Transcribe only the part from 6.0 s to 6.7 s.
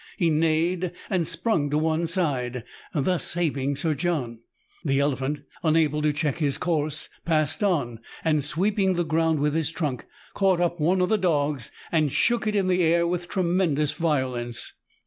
to check his